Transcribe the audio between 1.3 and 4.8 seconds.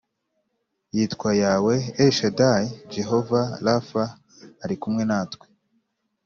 yawe el shadai jehova rafa ari